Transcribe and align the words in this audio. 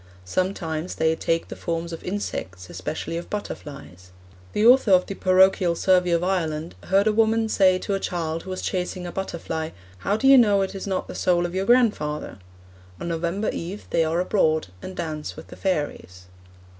Sometimes 0.25 0.95
they 0.95 1.15
'take 1.15 1.49
the 1.49 1.55
forms 1.55 1.93
of 1.93 2.03
insects, 2.03 2.71
especially 2.71 3.17
of 3.17 3.29
butterflies.' 3.29 4.09
The 4.53 4.65
author 4.65 4.89
of 4.89 5.05
the 5.05 5.13
Parochial 5.13 5.75
Survey 5.75 6.09
of 6.09 6.23
Ireland 6.23 6.73
'heard 6.85 7.05
a 7.05 7.13
woman 7.13 7.47
say 7.49 7.77
to 7.77 7.93
a 7.93 7.99
child 7.99 8.41
who 8.41 8.49
was 8.49 8.63
chasing 8.63 9.05
a 9.05 9.11
butterfly, 9.11 9.69
"How 9.99 10.17
do 10.17 10.27
you 10.27 10.39
know 10.39 10.63
it 10.63 10.73
is 10.73 10.87
not 10.87 11.07
the 11.07 11.13
soul 11.13 11.45
of 11.45 11.53
your 11.53 11.67
grandfather?" 11.67 12.39
On 12.99 13.09
November 13.09 13.49
eve 13.51 13.85
they 13.91 14.03
are 14.03 14.19
abroad, 14.19 14.69
and 14.81 14.95
dance 14.95 15.35
with 15.35 15.49
the 15.49 15.55
fairies.' 15.55 16.25